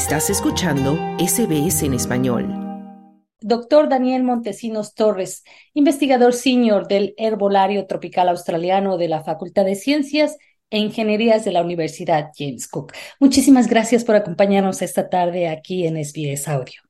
Estás 0.00 0.30
escuchando 0.30 0.96
SBS 1.18 1.84
en 1.84 1.92
español. 1.92 2.48
Doctor 3.42 3.86
Daniel 3.90 4.24
Montesinos 4.24 4.94
Torres, 4.94 5.44
investigador 5.74 6.32
senior 6.32 6.88
del 6.88 7.12
Herbolario 7.18 7.86
Tropical 7.86 8.30
Australiano 8.30 8.96
de 8.96 9.08
la 9.08 9.22
Facultad 9.22 9.66
de 9.66 9.74
Ciencias 9.74 10.38
e 10.70 10.78
Ingenierías 10.78 11.44
de 11.44 11.52
la 11.52 11.62
Universidad 11.62 12.30
James 12.34 12.66
Cook. 12.66 12.94
Muchísimas 13.20 13.68
gracias 13.68 14.02
por 14.02 14.16
acompañarnos 14.16 14.80
esta 14.80 15.10
tarde 15.10 15.48
aquí 15.48 15.86
en 15.86 16.02
SBS 16.02 16.48
Audio. 16.48 16.80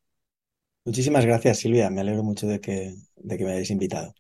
Muchísimas 0.85 1.27
gracias, 1.27 1.59
Silvia. 1.59 1.91
Me 1.91 2.03
alegro 2.03 2.23
mucho 2.23 2.47
de 2.47 2.61
que, 2.61 2.95
de 3.17 3.37
que 3.37 3.45
me 3.45 3.51
hayáis 3.51 3.73
invitado. 3.73 4.15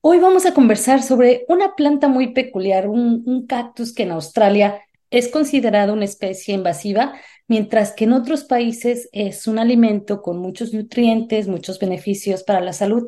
Hoy 0.00 0.18
vamos 0.18 0.46
a 0.46 0.52
conversar 0.52 1.00
sobre 1.04 1.44
una 1.46 1.76
planta 1.76 2.08
muy 2.08 2.32
peculiar, 2.32 2.88
un, 2.88 3.22
un 3.24 3.46
cactus 3.46 3.94
que 3.94 4.02
en 4.02 4.10
Australia 4.10 4.80
es 5.10 5.28
considerado 5.28 5.92
una 5.92 6.06
especie 6.06 6.54
invasiva, 6.54 7.14
mientras 7.48 7.92
que 7.92 8.04
en 8.04 8.12
otros 8.12 8.44
países 8.44 9.08
es 9.12 9.46
un 9.46 9.58
alimento 9.58 10.22
con 10.22 10.38
muchos 10.38 10.72
nutrientes, 10.72 11.48
muchos 11.48 11.78
beneficios 11.78 12.42
para 12.42 12.60
la 12.60 12.72
salud. 12.72 13.04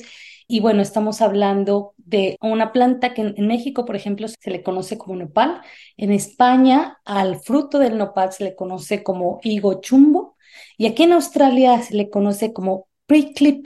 Y 0.48 0.60
bueno, 0.60 0.80
estamos 0.80 1.22
hablando 1.22 1.94
de 1.96 2.36
una 2.40 2.72
planta 2.72 3.14
que 3.14 3.22
en, 3.22 3.46
México, 3.48 3.84
por 3.84 3.96
ejemplo, 3.96 4.28
se 4.28 4.50
le 4.50 4.62
conoce 4.62 4.96
como 4.96 5.16
nopal. 5.16 5.60
En 5.96 6.12
España, 6.12 6.98
al 7.04 7.40
fruto 7.40 7.78
del 7.78 7.98
nopal 7.98 8.32
se 8.32 8.44
le 8.44 8.54
conoce 8.54 9.02
como 9.02 9.40
higo 9.42 9.80
chumbo. 9.80 10.36
Y 10.78 10.86
aquí 10.86 11.02
en 11.02 11.12
Australia 11.12 11.82
se 11.82 11.94
le 11.94 12.10
conoce 12.10 12.52
como 12.52 12.88
prickly 13.06 13.62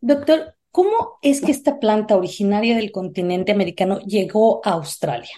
Doctor, 0.00 0.54
¿cómo 0.70 1.18
es 1.20 1.42
que 1.42 1.50
esta 1.50 1.78
planta 1.78 2.16
originaria 2.16 2.76
del 2.76 2.92
continente 2.92 3.52
americano 3.52 4.00
llegó 4.00 4.62
a 4.64 4.70
Australia? 4.70 5.32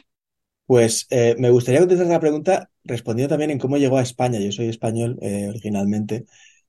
Pues 0.66 1.06
eh, 1.11 1.34
me 1.39 1.50
gustaría 1.50 1.80
contestar 1.80 2.06
la 2.06 2.20
pregunta 2.20 2.70
respondiendo 2.85 3.31
también 3.31 3.51
en 3.51 3.59
cómo 3.59 3.79
llegó 3.79 3.99
a 3.99 4.03
España. 4.03 4.39
Yo 4.41 4.53
soy 4.53 4.69
español 4.69 5.19
eh, 5.23 5.48
originalmente 5.48 6.27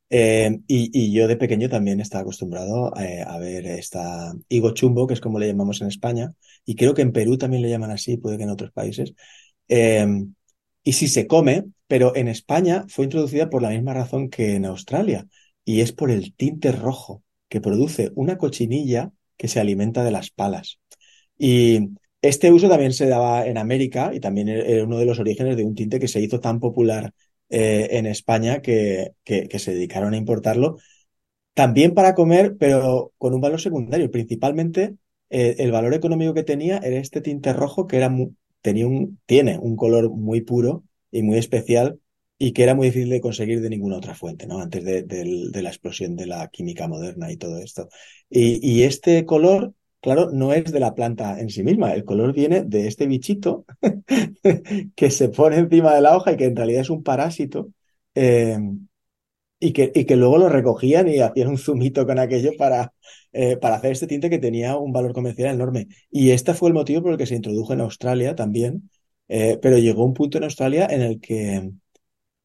eh, 0.10 0.60
y, 0.68 1.12
yo 1.12 1.28
de 1.28 1.38
pequeño 1.38 1.70
también 1.70 2.00
estaba 2.00 2.22
acostumbrado 2.22 2.92
a 2.96 3.40
ver 3.40 3.66
esta 3.66 4.34
higo 4.48 4.74
chumbo, 4.74 5.08
que 5.08 5.16
es 5.16 5.22
como 5.22 5.40
le 5.40 5.48
llamamos 5.48 5.82
en 5.82 5.88
España, 5.88 6.34
y 6.66 6.76
creo 6.76 6.94
que 6.94 7.02
en 7.02 7.12
Perú 7.12 7.38
también 7.38 7.64
le 7.64 7.70
llaman 7.70 7.92
así, 7.92 8.18
puede 8.18 8.38
que 8.38 8.44
en 8.44 8.52
otros 8.52 8.72
países. 8.72 9.14
y 10.84 10.94
sí 10.94 11.08
se 11.08 11.28
come, 11.28 11.66
pero 11.88 12.16
en 12.16 12.28
España 12.28 12.86
fue 12.90 13.06
introducida 13.06 13.50
por 13.50 13.62
la 13.62 13.70
misma 13.70 13.94
razón 13.94 14.30
que 14.30 14.56
en 14.56 14.66
Australia, 14.66 15.28
y 15.66 15.82
es 15.82 15.94
por 15.94 16.12
el 16.12 16.34
tinte 16.36 16.72
rojo 16.72 17.24
que 17.50 17.62
produce 17.62 18.12
una 18.16 18.38
cochinilla 18.38 19.12
que 19.38 19.48
se 19.48 19.60
alimenta 19.60 20.04
de 20.04 20.12
las 20.12 20.30
palas. 20.30 20.80
Y 21.38 21.90
este 22.24 22.54
uso 22.54 22.70
también 22.70 22.94
se 22.94 23.08
daba 23.08 23.46
en 23.46 23.58
América 23.58 24.12
y 24.14 24.22
también 24.22 24.48
era 24.48 24.86
uno 24.86 24.98
de 24.98 25.06
los 25.06 25.20
orígenes 25.20 25.58
de 25.58 25.66
un 25.66 25.76
tinte 25.76 26.00
que 26.00 26.08
se 26.08 26.22
hizo 26.22 26.40
tan 26.40 26.62
popular 26.62 27.14
eh, 27.50 27.90
en 27.92 28.06
España 28.06 28.62
que, 28.62 29.12
que, 29.26 29.60
se 29.60 29.74
dedicaron 29.74 30.14
a 30.14 30.18
importarlo 30.18 30.78
también 31.54 31.94
para 31.94 32.16
comer, 32.16 32.56
pero 32.58 33.12
con 33.18 33.34
un 33.34 33.42
valor 33.42 33.60
secundario. 33.60 34.10
Principalmente 34.10 34.96
eh, 35.30 35.56
el 35.60 35.72
valor 35.74 35.94
económico 35.94 36.34
que 36.34 36.44
tenía 36.44 36.78
era 36.78 36.98
este 36.98 37.20
tinte 37.20 37.52
rojo 37.52 37.88
que 37.88 37.98
era 37.98 38.10
tenía 38.62 38.88
un, 38.88 39.20
tiene 39.26 39.60
un 39.60 39.76
color 39.76 40.10
muy 40.10 40.42
puro 40.42 40.86
y 41.12 41.24
muy 41.24 41.38
especial 41.38 42.00
y 42.38 42.54
que 42.54 42.64
era 42.64 42.74
muy 42.74 42.88
difícil 42.88 43.10
de 43.10 43.22
conseguir 43.22 43.60
de 43.60 43.70
ninguna 43.70 43.98
otra 43.98 44.16
fuente, 44.16 44.48
¿no? 44.48 44.60
Antes 44.62 44.84
de, 44.86 45.52
la 45.62 45.70
explosión 45.70 46.16
de 46.16 46.28
la 46.28 46.48
química 46.48 46.88
moderna 46.88 47.32
y 47.32 47.38
todo 47.38 47.60
esto. 47.60 47.90
Y 48.30 48.84
este 48.84 49.26
color 49.26 49.74
claro, 50.04 50.30
no 50.32 50.54
es 50.54 50.72
de 50.72 50.80
la 50.80 50.94
planta 50.96 51.40
en 51.40 51.50
sí 51.50 51.64
misma, 51.64 51.94
el 51.94 52.06
color 52.06 52.34
viene 52.34 52.64
de 52.64 52.88
este 52.88 53.08
bichito 53.08 53.66
que 54.96 55.12
se 55.12 55.30
pone 55.30 55.58
encima 55.58 55.96
de 55.96 56.02
la 56.02 56.16
hoja 56.18 56.34
y 56.34 56.38
que 56.38 56.46
en 56.46 56.56
realidad 56.56 56.82
es 56.82 56.90
un 56.90 57.04
parásito. 57.04 57.70
Eh, 58.16 58.58
y 59.60 59.72
que, 59.72 59.92
y 59.96 60.06
que 60.06 60.18
luego 60.18 60.38
lo 60.38 60.50
recogían 60.50 61.08
y 61.08 61.20
hacían 61.20 61.48
un 61.48 61.58
zumito 61.58 62.06
con 62.06 62.20
aquello 62.20 62.52
para, 62.58 62.94
eh, 63.32 63.56
para 63.58 63.76
hacer 63.76 63.94
este 63.94 64.08
tinte 64.08 64.30
que 64.30 64.38
tenía 64.40 64.76
un 64.78 64.92
valor 64.92 65.14
comercial 65.14 65.56
enorme. 65.56 65.88
Y 66.12 66.32
este 66.32 66.54
fue 66.54 66.70
el 66.70 66.74
motivo 66.74 67.02
por 67.02 67.14
el 67.14 67.18
que 67.18 67.26
se 67.26 67.36
introdujo 67.36 67.72
en 67.74 67.82
Australia 67.82 68.36
también, 68.36 68.90
eh, 69.30 69.58
pero 69.62 69.78
llegó 69.78 70.04
un 70.06 70.14
punto 70.14 70.38
en 70.38 70.44
Australia 70.46 70.88
en 70.90 71.02
el 71.02 71.22
que, 71.22 71.72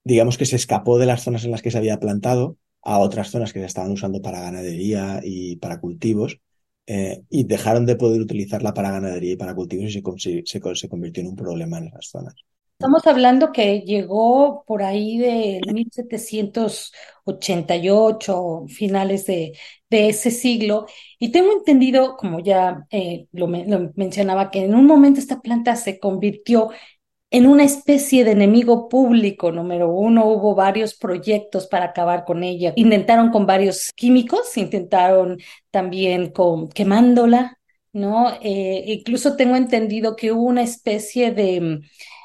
digamos 0.05 0.39
que 0.39 0.47
se 0.47 0.57
escapó 0.57 0.99
de 0.99 1.07
las 1.07 1.25
zonas 1.25 1.45
en 1.45 1.51
las 1.53 1.63
que 1.63 1.71
se 1.71 1.79
había 1.79 2.01
plantado 2.01 2.57
a 2.83 2.99
otras 2.99 3.31
zonas 3.31 3.53
que 3.53 3.61
se 3.61 3.67
estaban 3.67 3.93
usando 3.93 4.23
para 4.23 4.41
ganadería 4.41 5.21
y 5.25 5.57
para 5.57 5.81
cultivos, 5.81 6.41
eh, 6.91 7.21
y 7.29 7.45
dejaron 7.45 7.85
de 7.85 7.97
poder 7.97 8.23
utilizarla 8.23 8.73
para 8.73 8.91
ganadería 8.91 9.33
y 9.33 9.37
para 9.37 9.55
cultivos 9.55 9.95
y 9.95 10.03
se, 10.17 10.43
se, 10.47 10.89
convirtió 10.89 11.23
en 11.23 11.29
un 11.29 11.37
problema 11.37 11.77
en 11.77 11.89
esas 11.89 12.07
zonas. 12.07 12.35
Estamos 12.79 13.07
hablando 13.07 13.53
que 13.53 13.81
llegó 13.81 14.65
por 14.67 14.83
ahí 14.83 15.19
de 15.19 15.61
1788, 15.71 18.65
finales 18.69 19.27
de, 19.27 19.53
de 19.91 20.09
ese 20.09 20.31
siglo, 20.31 20.87
y 21.19 21.31
tengo 21.31 21.53
entendido, 21.53 22.17
como 22.17 22.41
ya 22.41 22.87
eh, 22.91 23.27
lo, 23.33 23.49
lo, 23.49 23.93
mencionaba, 23.97 24.51
que 24.51 24.65
en 24.65 24.75
un 24.75 24.87
momento 24.87 25.21
esta 25.21 25.43
planta 25.43 25.77
se 25.77 25.99
convirtió 25.99 26.71
en 27.31 27.47
una 27.47 27.65
especie 27.65 28.25
de 28.25 28.33
enemigo 28.33 28.89
público, 28.89 29.53
número 29.53 29.91
uno, 29.91 30.25
hubo 30.27 30.55
varios 30.55 30.95
proyectos 30.95 31.67
para 31.67 31.87
acabar 31.87 32.25
con 32.25 32.43
ella. 32.43 32.73
Intentaron 32.77 33.31
con 33.31 33.47
varios 33.47 33.93
químicos, 33.95 34.57
intentaron 34.57 35.39
también 35.71 36.31
con 36.31 36.69
quemándola, 36.71 37.59
¿no? 37.93 38.33
Eh, 38.41 38.85
incluso 38.87 39.37
tengo 39.37 39.57
entendido 39.57 40.17
que 40.17 40.33
hubo 40.33 40.43
una 40.43 40.63
especie 40.63 41.31
de 41.33 41.61
mm, 41.61 41.81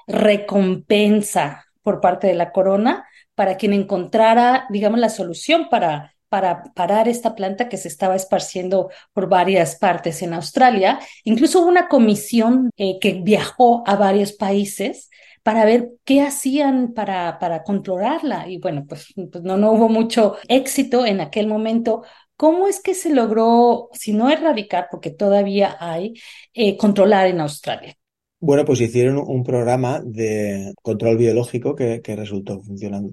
recompensa 0.08 1.66
por 1.82 2.00
parte 2.00 2.28
de 2.28 2.36
la 2.36 2.52
corona 2.52 3.06
para 3.36 3.58
quien 3.58 3.74
encontrara, 3.74 4.68
digamos, 4.70 5.00
la 5.00 5.10
solución 5.10 5.68
para 5.70 6.13
para 6.34 6.64
parar 6.74 7.08
esta 7.08 7.36
planta 7.36 7.70
que 7.70 7.78
se 7.78 7.88
estaba 7.88 8.16
esparciendo 8.16 8.90
por 9.14 9.30
varias 9.30 9.76
partes 9.76 10.24
en 10.24 10.34
Australia. 10.34 11.00
Incluso 11.26 11.62
hubo 11.62 11.68
una 11.68 11.88
comisión 11.88 12.72
eh, 12.76 12.98
que 13.00 13.22
viajó 13.22 13.84
a 13.86 13.96
varios 13.98 14.34
países 14.34 15.12
para 15.44 15.64
ver 15.64 15.92
qué 16.04 16.24
hacían 16.24 16.96
para, 16.96 17.38
para 17.38 17.62
controlarla. 17.62 18.50
Y 18.50 18.58
bueno, 18.58 18.84
pues, 18.90 19.14
pues, 19.32 19.44
no, 19.44 19.58
no 19.58 19.74
hubo 19.74 19.90
mucho 19.90 20.38
éxito 20.48 21.06
en 21.06 21.22
aquel 21.22 21.46
momento. 21.46 22.02
¿Cómo 22.36 22.68
es 22.68 22.82
que 22.82 22.96
se 22.96 23.14
logró, 23.14 23.90
si 23.94 24.12
no 24.12 24.32
erradicar, 24.32 24.88
porque 24.90 25.12
todavía 25.12 25.78
hay, 25.80 26.16
eh, 26.56 26.78
controlar 26.78 27.28
en 27.28 27.42
Australia? 27.42 27.94
Bueno, 28.40 28.66
pues 28.66 28.82
hicieron 28.82 29.20
un 29.20 29.44
programa 29.44 30.02
de 30.04 30.74
control 30.82 31.16
biológico 31.16 31.76
que, 31.76 32.02
que 32.02 32.16
resultó 32.16 32.60
funcionando, 32.60 33.12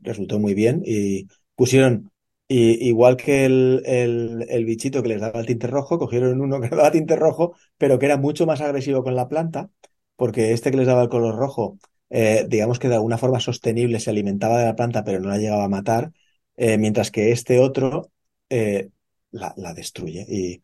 resultó 0.00 0.38
muy 0.38 0.54
bien 0.54 0.80
y 0.86 1.26
pusieron 1.54 2.11
y 2.48 2.86
igual 2.88 3.16
que 3.16 3.44
el, 3.46 3.82
el, 3.86 4.64
bichito 4.64 5.02
que 5.02 5.08
les 5.08 5.20
daba 5.20 5.40
el 5.40 5.46
tinte 5.46 5.66
rojo, 5.66 5.98
cogieron 5.98 6.40
uno 6.40 6.60
que 6.60 6.68
les 6.68 6.70
daba 6.76 6.90
tinte 6.90 7.16
rojo, 7.16 7.54
pero 7.78 7.98
que 7.98 8.06
era 8.06 8.16
mucho 8.16 8.46
más 8.46 8.60
agresivo 8.60 9.02
con 9.02 9.14
la 9.14 9.28
planta, 9.28 9.70
porque 10.16 10.52
este 10.52 10.70
que 10.70 10.76
les 10.76 10.86
daba 10.86 11.02
el 11.02 11.08
color 11.08 11.36
rojo, 11.36 11.78
eh, 12.10 12.44
digamos 12.48 12.78
que 12.78 12.88
de 12.88 12.96
alguna 12.96 13.18
forma 13.18 13.40
sostenible 13.40 14.00
se 14.00 14.10
alimentaba 14.10 14.58
de 14.58 14.66
la 14.66 14.76
planta, 14.76 15.02
pero 15.04 15.20
no 15.20 15.28
la 15.30 15.38
llegaba 15.38 15.64
a 15.64 15.68
matar, 15.68 16.12
eh, 16.56 16.76
mientras 16.78 17.10
que 17.10 17.32
este 17.32 17.58
otro 17.58 18.12
eh, 18.50 18.90
la, 19.30 19.54
destruye. 19.74 20.26
Y, 20.28 20.62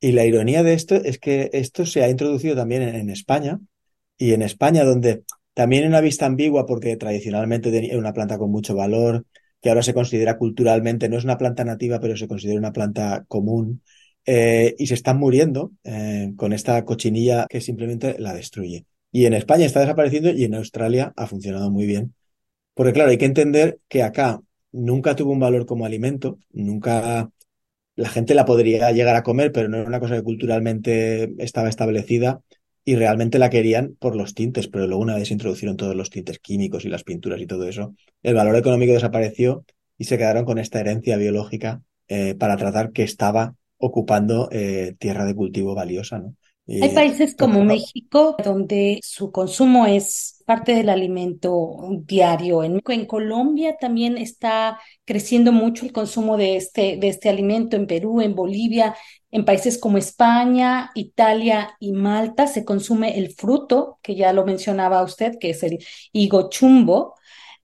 y, 0.00 0.12
la 0.12 0.24
ironía 0.24 0.62
de 0.62 0.74
esto 0.74 0.94
es 0.94 1.18
que 1.18 1.50
esto 1.52 1.84
se 1.86 2.04
ha 2.04 2.08
introducido 2.08 2.54
también 2.54 2.82
en, 2.82 3.10
España, 3.10 3.58
y 4.16 4.32
en 4.34 4.42
España, 4.42 4.84
donde 4.84 5.24
también 5.54 5.86
una 5.86 6.00
vista 6.00 6.26
ambigua, 6.26 6.66
porque 6.66 6.96
tradicionalmente 6.96 7.72
tenía 7.72 7.98
una 7.98 8.12
planta 8.12 8.38
con 8.38 8.50
mucho 8.50 8.76
valor, 8.76 9.26
que 9.64 9.70
ahora 9.70 9.82
se 9.82 9.94
considera 9.94 10.36
culturalmente, 10.36 11.08
no 11.08 11.16
es 11.16 11.24
una 11.24 11.38
planta 11.38 11.64
nativa, 11.64 11.98
pero 11.98 12.18
se 12.18 12.28
considera 12.28 12.58
una 12.58 12.74
planta 12.74 13.24
común, 13.28 13.80
eh, 14.26 14.74
y 14.78 14.86
se 14.86 14.92
están 14.92 15.18
muriendo 15.18 15.72
eh, 15.84 16.34
con 16.36 16.52
esta 16.52 16.84
cochinilla 16.84 17.46
que 17.48 17.62
simplemente 17.62 18.16
la 18.18 18.34
destruye. 18.34 18.84
Y 19.10 19.24
en 19.24 19.32
España 19.32 19.64
está 19.64 19.80
desapareciendo 19.80 20.32
y 20.32 20.44
en 20.44 20.54
Australia 20.54 21.14
ha 21.16 21.26
funcionado 21.26 21.70
muy 21.70 21.86
bien. 21.86 22.14
Porque 22.74 22.92
claro, 22.92 23.10
hay 23.10 23.16
que 23.16 23.24
entender 23.24 23.80
que 23.88 24.02
acá 24.02 24.38
nunca 24.70 25.16
tuvo 25.16 25.32
un 25.32 25.40
valor 25.40 25.64
como 25.64 25.86
alimento, 25.86 26.38
nunca 26.52 27.30
la 27.96 28.08
gente 28.10 28.34
la 28.34 28.44
podría 28.44 28.92
llegar 28.92 29.16
a 29.16 29.22
comer, 29.22 29.50
pero 29.50 29.70
no 29.70 29.78
era 29.78 29.88
una 29.88 30.00
cosa 30.00 30.16
que 30.16 30.24
culturalmente 30.24 31.34
estaba 31.42 31.70
establecida 31.70 32.42
y 32.84 32.96
realmente 32.96 33.38
la 33.38 33.50
querían 33.50 33.96
por 33.98 34.16
los 34.16 34.34
tintes, 34.34 34.68
pero 34.68 34.86
luego 34.86 35.02
una 35.02 35.14
vez 35.16 35.28
se 35.28 35.34
introducieron 35.34 35.76
todos 35.76 35.96
los 35.96 36.10
tintes 36.10 36.38
químicos 36.38 36.84
y 36.84 36.88
las 36.88 37.04
pinturas 37.04 37.40
y 37.40 37.46
todo 37.46 37.66
eso, 37.68 37.94
el 38.22 38.34
valor 38.34 38.56
económico 38.56 38.92
desapareció 38.92 39.64
y 39.96 40.04
se 40.04 40.18
quedaron 40.18 40.44
con 40.44 40.58
esta 40.58 40.80
herencia 40.80 41.16
biológica 41.16 41.82
eh, 42.08 42.34
para 42.34 42.56
tratar 42.56 42.92
que 42.92 43.02
estaba 43.02 43.54
ocupando 43.78 44.48
eh, 44.52 44.94
tierra 44.98 45.24
de 45.24 45.34
cultivo 45.34 45.74
valiosa, 45.74 46.18
¿no? 46.18 46.34
Hay 46.66 46.94
países 46.94 47.36
como 47.36 47.62
México 47.62 48.36
donde 48.42 48.98
su 49.02 49.30
consumo 49.30 49.84
es 49.84 50.42
parte 50.46 50.74
del 50.74 50.88
alimento 50.88 51.76
diario. 52.06 52.64
En, 52.64 52.80
en, 52.86 53.06
Colombia 53.06 53.76
también 53.78 54.16
está 54.16 54.80
creciendo 55.04 55.52
mucho 55.52 55.84
el 55.84 55.92
consumo 55.92 56.38
de 56.38 56.56
este, 56.56 56.96
de 56.96 57.08
este 57.08 57.28
alimento, 57.28 57.76
en 57.76 57.86
Perú, 57.86 58.22
en 58.22 58.34
Bolivia, 58.34 58.94
en 59.30 59.44
países 59.44 59.76
como 59.76 59.98
España, 59.98 60.90
Italia 60.94 61.76
y 61.80 61.92
Malta 61.92 62.46
se 62.46 62.64
consume 62.64 63.18
el 63.18 63.34
fruto, 63.34 63.98
que 64.00 64.14
ya 64.14 64.32
lo 64.32 64.46
mencionaba 64.46 65.02
usted, 65.02 65.36
que 65.38 65.50
es 65.50 65.62
el 65.64 65.78
higo 66.12 66.48
chumbo. 66.48 67.14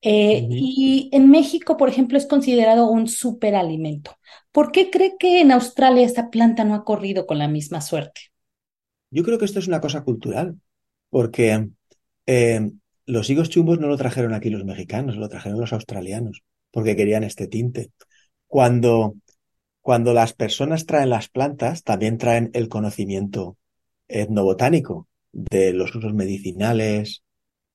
Eh, 0.02 0.46
y 0.50 1.08
en 1.12 1.30
México, 1.30 1.78
por 1.78 1.88
ejemplo, 1.88 2.18
es 2.18 2.26
considerado 2.26 2.90
un 2.90 3.08
superalimento. 3.08 4.16
¿Por 4.52 4.72
qué 4.72 4.90
cree 4.90 5.16
que 5.18 5.40
en 5.40 5.52
Australia 5.52 6.04
esta 6.04 6.28
planta 6.28 6.64
no 6.64 6.74
ha 6.74 6.84
corrido 6.84 7.26
con 7.26 7.38
la 7.38 7.48
misma 7.48 7.80
suerte? 7.80 8.29
Yo 9.10 9.24
creo 9.24 9.38
que 9.38 9.44
esto 9.44 9.58
es 9.58 9.68
una 9.68 9.80
cosa 9.80 10.02
cultural, 10.02 10.60
porque 11.08 11.68
eh, 12.26 12.70
los 13.06 13.30
higos 13.30 13.50
chumbos 13.50 13.80
no 13.80 13.88
lo 13.88 13.96
trajeron 13.96 14.34
aquí 14.34 14.50
los 14.50 14.64
mexicanos, 14.64 15.16
lo 15.16 15.28
trajeron 15.28 15.60
los 15.60 15.72
australianos, 15.72 16.44
porque 16.70 16.96
querían 16.96 17.24
este 17.24 17.48
tinte. 17.48 17.90
Cuando, 18.46 19.16
cuando 19.80 20.12
las 20.14 20.32
personas 20.32 20.86
traen 20.86 21.10
las 21.10 21.28
plantas, 21.28 21.82
también 21.82 22.18
traen 22.18 22.50
el 22.54 22.68
conocimiento 22.68 23.56
etnobotánico 24.08 25.08
de 25.32 25.72
los 25.72 25.94
usos 25.94 26.14
medicinales, 26.14 27.22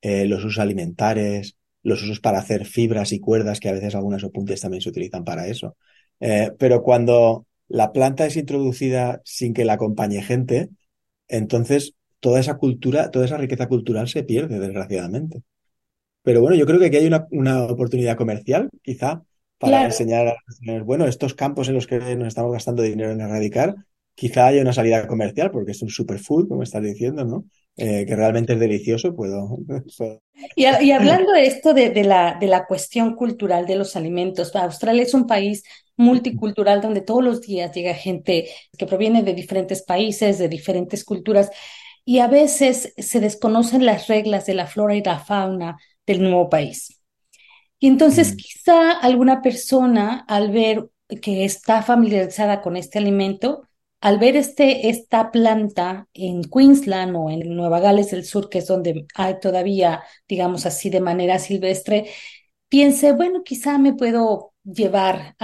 eh, 0.02 0.26
los 0.26 0.44
usos 0.44 0.60
alimentares, 0.60 1.58
los 1.84 2.02
usos 2.02 2.20
para 2.20 2.40
hacer 2.40 2.66
fibras 2.66 3.12
y 3.12 3.20
cuerdas, 3.20 3.60
que 3.60 3.70
a 3.70 3.74
veces 3.74 3.96
algunas 3.96 4.24
opuntes 4.24 4.62
también 4.62 4.82
se 4.82 4.90
utilizan 4.90 5.24
para 5.24 5.48
eso. 5.48 5.76
Eh, 6.20 6.52
pero 6.58 6.82
cuando 6.82 7.46
la 7.68 7.92
planta 7.92 8.26
es 8.26 8.38
introducida 8.38 9.22
sin 9.26 9.54
que 9.54 9.66
la 9.66 9.74
acompañe 9.74 10.22
gente, 10.22 10.70
entonces 11.28 11.94
toda 12.20 12.40
esa 12.40 12.58
cultura, 12.58 13.12
toda 13.12 13.26
esa 13.26 13.38
riqueza 13.38 13.68
cultural 13.68 14.08
se 14.08 14.24
pierde, 14.24 14.60
desgraciadamente. 14.60 15.44
Pero 16.24 16.42
bueno, 16.42 16.56
yo 16.56 16.66
creo 16.66 16.80
que 16.80 16.88
aquí 16.88 16.98
hay 16.98 17.08
una, 17.08 17.28
una 17.32 17.66
oportunidad 17.66 18.18
comercial, 18.18 18.70
quizá, 18.82 19.24
para 19.58 19.86
enseñar 19.86 20.28
a 20.28 20.36
los 20.62 20.86
bueno, 20.86 21.06
estos 21.06 21.34
campos 21.34 21.70
en 21.70 21.76
los 21.76 21.88
que 21.88 22.00
nos 22.16 22.28
estamos 22.28 22.52
gastando 22.52 22.84
dinero 22.84 23.12
en 23.12 23.22
erradicar, 23.22 23.76
quizá 24.16 24.48
haya 24.48 24.62
una 24.62 24.74
salida 24.74 25.08
comercial, 25.08 25.52
porque 25.52 25.72
es 25.72 25.82
un 25.82 25.90
superfood, 25.90 26.48
como 26.48 26.64
estás 26.64 26.82
diciendo, 26.82 27.26
¿no? 27.26 27.46
Eh, 27.78 28.06
que 28.08 28.16
realmente 28.16 28.54
es 28.54 28.60
delicioso, 28.60 29.16
puedo. 29.16 29.58
Y, 30.56 30.64
y, 30.66 30.92
hablando 30.92 31.32
de 31.32 31.46
esto 31.46 31.74
de, 31.74 31.90
de, 31.92 32.04
la, 32.04 32.38
de 32.40 32.48
la 32.48 32.66
cuestión 32.66 33.16
cultural 33.16 33.66
de 33.66 33.76
los 33.76 33.96
alimentos, 33.96 34.54
Australia 34.54 35.02
es 35.02 35.14
un 35.14 35.28
país 35.28 35.64
multicultural 35.96 36.82
donde 36.82 37.02
todos 37.02 37.24
los 37.24 37.42
días 37.42 37.72
llega 37.74 37.94
gente 37.94 38.50
que 38.78 38.86
proviene 38.86 39.24
de 39.24 39.34
diferentes 39.34 39.82
países, 39.82 40.38
de 40.38 40.50
diferentes 40.50 41.06
culturas, 41.06 41.52
y 42.04 42.20
a 42.20 42.28
veces 42.28 42.94
se 42.98 43.20
desconocen 43.20 43.86
las 43.86 44.08
reglas 44.08 44.46
de 44.46 44.54
la 44.56 44.68
flora 44.68 44.96
y 44.96 45.04
la 45.04 45.20
fauna 45.20 45.78
del 46.06 46.22
nuevo 46.22 46.50
país. 46.50 47.02
Y 47.80 47.88
entonces 47.88 48.34
mm. 48.34 48.38
quizá 48.38 48.92
alguna 48.92 49.42
persona 49.42 50.26
al 50.28 50.52
ver 50.52 50.90
que 51.22 51.46
está 51.46 51.82
familiarizada 51.82 52.62
con 52.62 52.78
este 52.78 53.00
alimento, 53.00 53.68
al 54.02 54.20
ver 54.20 54.36
este, 54.36 54.90
esta 54.90 55.32
planta 55.32 56.08
en 56.14 56.44
Queensland 56.44 57.16
o 57.16 57.30
en 57.30 57.56
Nueva 57.56 57.80
Gales 57.80 58.12
del 58.12 58.26
Sur, 58.26 58.50
que 58.50 58.60
es 58.60 58.68
donde 58.68 59.06
hay 59.16 59.40
todavía, 59.40 60.04
digamos 60.28 60.66
así, 60.66 60.90
de 60.90 61.02
manera 61.02 61.40
silvestre, 61.40 62.10
piense, 62.70 63.14
bueno, 63.14 63.44
quizá 63.44 63.78
me 63.78 63.94
puedo 63.94 64.54
llevar 64.64 65.36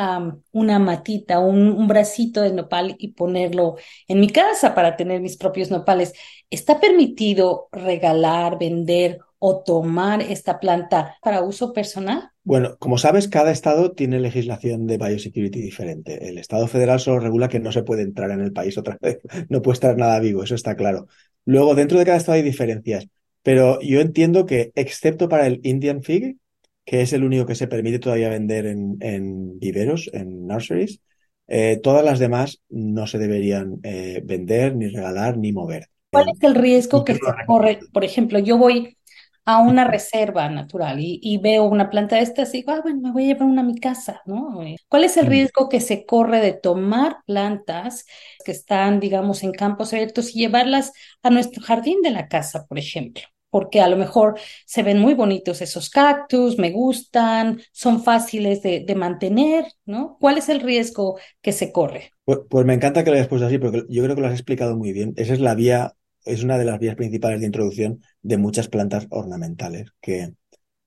una 0.52 0.80
matita, 0.80 1.40
un, 1.40 1.70
un, 1.70 1.88
bracito 1.88 2.42
de 2.42 2.54
nopal 2.54 2.96
y 2.98 3.10
ponerlo 3.14 3.78
en 4.08 4.20
mi 4.20 4.30
casa 4.30 4.74
para 4.76 4.96
tener 4.98 5.22
mis 5.22 5.38
propios 5.38 5.70
nopales. 5.72 6.14
¿Está 6.50 6.80
permitido 6.80 7.70
regalar, 7.72 8.58
vender 8.60 9.20
o 9.44 9.64
tomar 9.64 10.22
esta 10.22 10.60
planta 10.60 11.18
para 11.20 11.42
uso 11.42 11.74
personal? 11.74 12.30
Bueno, 12.44 12.78
como 12.78 13.00
sabes, 13.00 13.28
cada 13.28 13.50
estado 13.50 13.94
tiene 13.94 14.20
legislación 14.20 14.86
de 14.86 15.00
biosecurity 15.00 15.60
diferente. 15.60 16.30
El 16.30 16.38
estado 16.38 16.68
federal 16.68 17.00
solo 17.00 17.20
regula 17.20 17.50
que 17.50 17.60
no 17.60 17.72
se 17.72 17.82
puede 17.82 18.04
entrar 18.04 18.30
en 18.30 18.42
el 18.42 18.54
país 18.54 18.78
otra 18.78 19.00
vez, 19.02 19.18
no 19.50 19.64
puede 19.64 19.74
estar 19.74 19.98
nada 19.98 20.20
vivo, 20.20 20.44
eso 20.44 20.54
está 20.54 20.76
claro. 20.76 21.08
Luego, 21.44 21.74
dentro 21.74 21.98
de 21.98 22.06
cada 22.06 22.18
estado 22.18 22.36
hay 22.36 22.44
diferencias, 22.44 23.08
pero 23.42 23.82
yo 23.82 24.00
entiendo 24.00 24.46
que, 24.46 24.72
excepto 24.76 25.28
para 25.28 25.48
el 25.48 25.60
Indian 25.64 26.04
Fig, 26.04 26.38
que 26.86 27.02
es 27.02 27.12
el 27.12 27.24
único 27.24 27.48
que 27.48 27.56
se 27.56 27.68
permite 27.68 27.98
todavía 27.98 28.30
vender 28.30 28.68
en, 28.68 29.58
viveros, 29.58 30.08
en 30.14 30.46
nurseries, 30.46 31.02
eh, 31.48 31.80
todas 31.82 32.06
las 32.06 32.20
demás 32.20 32.62
no 32.70 33.08
se 33.08 33.18
deberían 33.18 33.80
eh, 33.82 34.22
vender, 34.24 34.76
ni 34.76 34.88
regalar, 34.88 35.40
ni 35.40 35.52
mover. 35.52 35.88
¿Cuál 36.12 36.30
es 36.30 36.44
el 36.44 36.54
riesgo 36.54 37.04
que 37.04 37.14
se 37.16 37.20
corre? 37.48 37.80
Por 37.92 38.04
ejemplo, 38.04 38.38
yo 38.38 38.58
voy 38.58 38.98
a 39.46 39.60
una 39.60 39.86
reserva 39.86 40.50
natural 40.50 40.98
y, 41.00 41.38
veo 41.40 41.64
una 41.66 41.90
planta 41.90 42.18
de 42.18 42.22
estas 42.22 42.54
y 42.54 42.58
digo, 42.58 42.72
ah, 42.72 42.82
bueno, 42.84 43.02
me 43.02 43.12
voy 43.12 43.24
a 43.24 43.28
llevar 43.28 43.48
una 43.48 43.62
a 43.62 43.66
mi 43.66 43.80
casa, 43.80 44.22
¿no? 44.26 44.62
Eh, 44.64 44.76
¿Cuál 44.88 45.04
es 45.04 45.18
el 45.18 45.26
mm. 45.26 45.30
riesgo 45.30 45.70
que 45.70 45.82
se 45.82 46.06
corre 46.06 46.40
de 46.40 46.54
tomar 46.54 47.18
plantas 47.26 48.06
que 48.46 48.52
están, 48.52 49.00
digamos, 49.00 49.44
en 49.44 49.52
campos 49.52 49.94
abiertos 49.94 50.36
y 50.36 50.40
llevarlas 50.40 50.94
a 51.24 51.30
nuestro 51.32 51.64
jardín 51.64 52.02
de 52.02 52.12
la 52.12 52.28
casa, 52.28 52.66
por 52.68 52.78
ejemplo? 52.78 53.24
Porque 53.50 53.82
a 53.82 53.90
lo 53.90 53.98
mejor 53.98 54.40
se 54.66 54.84
ven 54.84 55.00
muy 55.00 55.14
bonitos 55.14 55.62
esos 55.62 55.90
cactus, 55.90 56.58
me 56.58 56.72
gustan, 56.72 57.60
son 57.74 58.02
fáciles 58.02 58.62
de, 58.62 58.96
mantener, 58.96 59.66
¿no? 59.84 60.18
¿Cuál 60.22 60.38
es 60.38 60.48
el 60.48 60.62
riesgo 60.62 61.20
que 61.42 61.52
se 61.52 61.72
corre? 61.74 62.12
Pues, 62.24 62.40
pues, 62.50 62.66
me 62.66 62.74
encanta 62.74 63.04
que 63.04 63.10
lo 63.10 63.18
hayas 63.18 63.28
puesto 63.28 63.48
así, 63.48 63.58
porque 63.58 63.84
yo 63.90 64.04
creo 64.04 64.16
que 64.16 64.22
lo 64.22 64.28
has 64.28 64.34
explicado 64.34 64.78
muy 64.78 64.94
bien. 64.94 65.14
Esa 65.18 65.34
es 65.34 65.42
la 65.42 65.56
vía 65.56 65.96
es 66.26 66.44
una 66.44 66.58
de 66.58 66.66
las 66.66 66.80
vías 66.80 66.96
principales 66.96 67.40
de 67.40 67.48
introducción 67.48 68.02
de 68.22 68.38
muchas 68.38 68.68
plantas 68.68 69.08
ornamentales 69.10 69.94
que, 70.02 70.34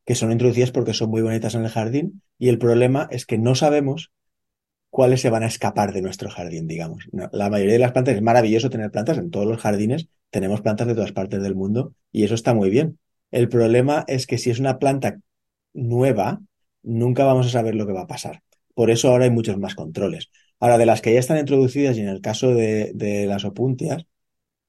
que 0.04 0.14
son 0.14 0.32
introducidas 0.32 0.70
porque 0.70 0.94
son 0.94 1.10
muy 1.10 1.22
bonitas 1.22 1.54
en 1.54 1.64
el 1.64 1.70
jardín 1.70 2.22
y 2.38 2.48
el 2.48 2.58
problema 2.58 3.08
es 3.10 3.26
que 3.26 3.38
no 3.38 3.54
sabemos 3.54 4.12
cuáles 4.90 5.20
se 5.20 5.31
van 5.31 5.42
a 5.42 5.46
escapar 5.46 5.92
de 5.92 6.02
nuestro 6.02 6.31
jardín, 6.31 6.69
digamos. 6.69 7.08
La 7.32 7.50
mayoría 7.50 7.72
de 7.72 7.78
las 7.81 7.92
plantas, 7.92 8.14
es 8.14 8.22
maravilloso 8.22 8.70
tener 8.70 8.92
plantas 8.92 9.19
en 9.19 9.31
todos 9.31 9.46
los 9.46 9.60
jardines, 9.60 10.08
tenemos 10.31 10.60
plantas 10.60 10.86
de 10.86 10.94
todas 10.94 11.12
partes 11.12 11.42
del 11.42 11.56
mundo 11.56 11.94
y 12.12 12.25
eso 12.25 12.34
está 12.34 12.54
muy 12.54 12.70
bien. 12.70 12.98
El 13.32 13.48
problema 13.48 14.04
es 14.06 14.26
que 14.28 14.38
si 14.38 14.50
es 14.50 14.60
una 14.60 14.78
planta 14.78 15.19
nueva, 15.72 16.40
nunca 16.82 17.25
vamos 17.25 17.46
a 17.46 17.50
saber 17.50 17.75
lo 17.75 17.86
que 17.86 17.92
va 17.92 18.02
a 18.02 18.06
pasar. 18.06 18.42
Por 18.75 18.90
eso 18.90 19.08
ahora 19.08 19.25
hay 19.25 19.31
muchos 19.31 19.58
más 19.58 19.75
controles. 19.75 20.31
Ahora, 20.60 20.78
de 20.78 20.86
las 20.86 21.00
que 21.00 21.12
ya 21.12 21.19
están 21.19 21.38
introducidas 21.38 21.96
y 21.96 22.00
en 22.00 22.08
el 22.08 22.20
caso 22.20 22.54
de, 22.54 22.92
de 22.94 23.26
las 23.26 23.44
opuntias, 23.44 24.06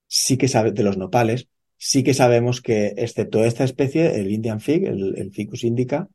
sí 0.08 0.38
que 0.38 0.48
sabe, 0.48 0.72
de 0.72 0.84
los 0.84 0.98
nopales, 0.98 1.48
sí 1.78 2.04
que 2.04 2.14
sabemos 2.14 2.62
que, 2.62 2.94
excepto 2.98 3.44
esta 3.44 3.64
especie, 3.64 4.20
el 4.20 4.32
Indian 4.32 4.60
fig, 4.60 4.86
el, 4.86 5.32
ficus 5.32 5.64
indica, 5.64 6.08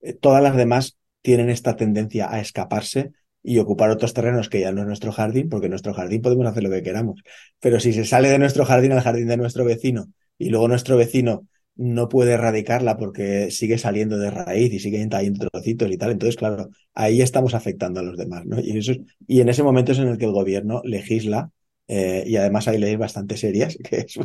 eh, 0.00 0.14
todas 0.14 0.42
las 0.42 0.56
demás 0.56 0.98
tienen 1.22 1.50
esta 1.50 1.76
tendencia 1.76 2.32
a 2.32 2.40
escaparse 2.40 3.12
y 3.42 3.58
ocupar 3.58 3.90
otros 3.90 4.14
terrenos 4.14 4.48
que 4.48 4.60
ya 4.60 4.72
no 4.72 4.82
es 4.82 4.86
nuestro 4.86 5.12
jardín, 5.12 5.48
porque 5.48 5.66
en 5.66 5.70
nuestro 5.70 5.94
jardín 5.94 6.22
podemos 6.22 6.46
hacer 6.46 6.62
lo 6.62 6.70
que 6.70 6.82
queramos. 6.82 7.22
Pero 7.60 7.80
si 7.80 7.92
se 7.92 8.04
sale 8.04 8.28
de 8.28 8.38
nuestro 8.38 8.64
jardín 8.64 8.92
al 8.92 9.00
jardín 9.00 9.26
de 9.28 9.36
nuestro 9.36 9.64
vecino 9.64 10.08
y 10.38 10.50
luego 10.50 10.68
nuestro 10.68 10.96
vecino 10.96 11.46
no 11.74 12.08
puede 12.08 12.32
erradicarla 12.32 12.96
porque 12.98 13.50
sigue 13.50 13.78
saliendo 13.78 14.18
de 14.18 14.30
raíz 14.30 14.72
y 14.72 14.78
sigue 14.78 15.04
trayendo 15.08 15.48
trocitos 15.48 15.90
y 15.90 15.96
tal, 15.96 16.12
entonces, 16.12 16.36
claro, 16.36 16.68
ahí 16.94 17.22
estamos 17.22 17.54
afectando 17.54 18.00
a 18.00 18.02
los 18.02 18.16
demás, 18.16 18.44
¿no? 18.44 18.60
Y, 18.60 18.76
eso 18.76 18.92
y 19.26 19.40
en 19.40 19.48
ese 19.48 19.62
momento 19.62 19.92
es 19.92 19.98
en 19.98 20.08
el 20.08 20.18
que 20.18 20.26
el 20.26 20.32
gobierno 20.32 20.82
legisla 20.84 21.50
eh, 21.94 22.24
y 22.26 22.36
además 22.36 22.68
hay 22.68 22.78
leyes 22.78 22.98
bastante 22.98 23.36
serias, 23.36 23.76
que 23.84 23.98
es, 23.98 24.18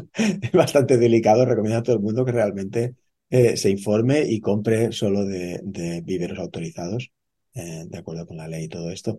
bastante 0.54 0.98
delicado. 0.98 1.46
Recomiendo 1.46 1.80
a 1.80 1.84
todo 1.84 1.98
el 1.98 2.02
mundo 2.02 2.24
que 2.24 2.32
realmente 2.32 2.96
eh, 3.30 3.58
se 3.58 3.70
informe 3.70 4.22
y 4.26 4.40
compre 4.40 4.94
solo 4.94 5.26
de, 5.26 5.60
de 5.64 6.00
viveros 6.02 6.40
autorizados, 6.40 7.12
eh, 7.56 7.84
de 7.86 7.98
acuerdo 7.98 8.26
con 8.26 8.38
la 8.38 8.48
ley 8.48 8.66
y 8.66 8.70
todo 8.70 8.90
esto. 8.90 9.18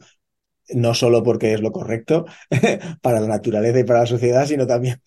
No 0.75 0.95
solo 0.95 1.23
porque 1.23 1.55
es 1.55 1.61
lo 1.61 1.73
correcto 1.73 2.27
para 3.03 3.21
la 3.21 3.27
naturaleza 3.27 3.79
y 3.79 3.85
para 3.85 4.01
la 4.01 4.07
sociedad, 4.07 4.47
sino 4.47 4.67
también 4.67 5.01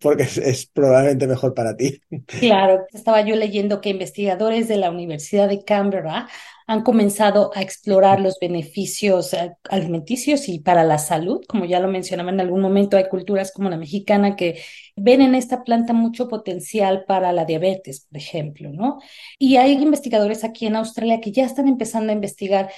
porque 0.00 0.24
es 0.24 0.66
probablemente 0.66 1.26
mejor 1.26 1.54
para 1.54 1.76
ti. 1.76 2.00
Claro, 2.26 2.86
estaba 2.92 3.20
yo 3.22 3.36
leyendo 3.36 3.80
que 3.80 3.90
investigadores 3.90 4.68
de 4.68 4.76
la 4.76 4.90
Universidad 4.90 5.48
de 5.48 5.64
Canberra 5.64 6.28
han 6.66 6.82
comenzado 6.82 7.52
a 7.54 7.62
explorar 7.62 8.20
los 8.20 8.38
beneficios 8.40 9.32
eh, 9.34 9.56
alimenticios 9.70 10.48
y 10.48 10.58
para 10.58 10.82
la 10.82 10.98
salud, 10.98 11.40
como 11.46 11.64
ya 11.64 11.78
lo 11.78 11.88
mencionaba 11.88 12.30
en 12.30 12.40
algún 12.40 12.60
momento, 12.60 12.96
hay 12.96 13.08
culturas 13.08 13.52
como 13.52 13.70
la 13.70 13.76
mexicana 13.76 14.34
que 14.34 14.60
ven 14.96 15.20
en 15.20 15.36
esta 15.36 15.62
planta 15.62 15.92
mucho 15.92 16.28
potencial 16.28 17.04
para 17.06 17.32
la 17.32 17.44
diabetes, 17.44 18.06
por 18.10 18.18
ejemplo, 18.18 18.70
¿no? 18.72 18.98
Y 19.38 19.56
hay 19.56 19.72
investigadores 19.72 20.42
aquí 20.42 20.66
en 20.66 20.76
Australia 20.76 21.20
que 21.20 21.30
ya 21.30 21.44
están 21.44 21.68
empezando 21.68 22.10
a 22.10 22.16
investigar 22.16 22.70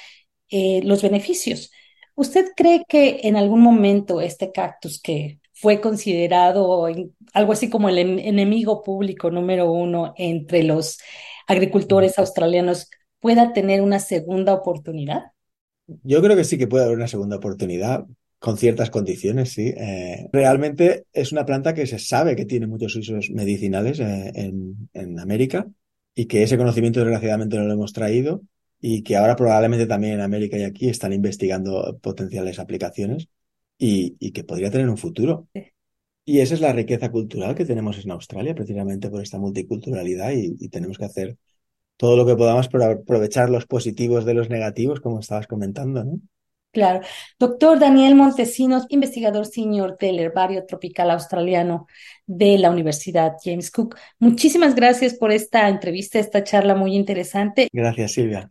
eh, 0.51 0.83
los 0.85 1.03
beneficios. 1.03 1.71
¿Usted 2.19 2.47
cree 2.57 2.85
que 2.89 3.21
en 3.23 3.37
algún 3.37 3.61
momento 3.61 4.21
este 4.21 4.51
cactus 4.51 5.01
que 5.01 5.39
fue 5.53 5.81
considerado 5.81 6.89
algo 7.33 7.53
así 7.53 7.71
como 7.71 7.89
el 7.89 7.97
enemigo 7.97 8.83
público 8.83 9.31
número 9.31 9.71
uno 9.71 10.15
entre 10.17 10.65
los 10.65 10.99
agricultores 11.47 12.19
australianos 12.19 12.91
pueda 13.21 13.53
tener 13.53 13.83
una 13.83 14.01
segunda 14.01 14.53
oportunidad? 14.53 15.27
Yo 16.03 16.21
creo 16.21 16.37
que 16.37 16.43
sí 16.43 16.59
que 16.59 16.67
puede 16.67 16.87
haber 16.87 16.97
una 16.97 17.07
segunda 17.07 17.37
oportunidad 17.37 18.05
con 18.41 18.59
ciertas 18.59 18.91
condiciones, 18.91 19.51
sí. 19.53 19.73
Eh, 19.77 20.29
realmente 20.33 21.05
es 21.13 21.31
una 21.31 21.47
planta 21.47 21.73
que 21.73 21.87
se 21.87 22.01
sabe 22.01 22.35
que 22.35 22.47
tiene 22.47 22.67
muchos 22.67 22.97
usos 22.97 23.31
medicinales 23.31 24.01
eh, 24.01 24.33
en, 24.35 24.91
en, 24.93 25.21
América 25.21 25.69
y 26.17 26.27
que 26.27 26.43
ese 26.43 26.59
conocimiento 26.59 26.99
desgraciadamente 26.99 27.59
no 27.59 27.63
lo 27.63 27.75
hemos 27.75 27.93
traído 27.93 28.43
y 28.81 29.03
que 29.03 29.17
ahora 29.17 29.37
probablemente 29.37 29.87
también 29.87 30.15
en 30.15 30.21
América 30.21 30.57
y 30.57 30.63
aquí 30.65 30.89
están 30.89 31.13
investigando 31.13 31.99
potenciales 32.01 32.59
aplicaciones 32.59 33.29
y, 33.77 34.17
y 34.19 34.33
que 34.33 34.45
podría 34.45 34.71
tener 34.71 34.89
un 34.89 34.99
futuro. 34.99 35.49
Y 36.25 36.41
esa 36.41 36.55
es 36.55 36.61
la 36.61 36.73
riqueza 36.73 37.11
cultural 37.11 37.55
que 37.55 37.65
tenemos 37.65 38.03
en 38.05 38.11
Australia, 38.11 38.55
precisamente 38.55 39.09
por 39.11 39.23
esta 39.23 39.39
multiculturalidad 39.39 40.33
y, 40.33 40.57
y 40.59 40.69
tenemos 40.69 40.99
que 40.99 41.07
hacer 41.07 41.39
todo 41.97 42.17
lo 42.17 42.27
que 42.27 42.37
podamos 42.37 42.69
para 42.69 42.93
aprovechar 42.93 43.51
los 43.51 43.67
positivos 43.67 44.25
de 44.25 44.35
los 44.35 44.51
negativos, 44.51 45.01
como 45.01 45.21
estabas 45.21 45.47
comentando, 45.47 46.05
¿no? 46.05 46.21
Claro. 46.71 47.01
Doctor 47.39 47.79
Daniel 47.79 48.15
Montesinos, 48.15 48.85
investigador 48.91 49.47
senior 49.47 49.97
del 49.99 50.19
Herbario 50.19 50.67
Tropical 50.67 51.11
Australiano 51.11 51.87
de 52.27 52.59
la 52.59 52.71
Universidad 52.71 53.33
James 53.43 53.71
Cook. 53.71 53.97
Muchísimas 54.19 54.75
gracias 54.75 55.15
por 55.15 55.33
esta 55.33 55.69
entrevista, 55.69 56.19
esta 56.19 56.45
charla 56.45 56.75
muy 56.75 56.95
interesante. 56.95 57.69
Gracias, 57.73 58.13
Silvia. 58.13 58.51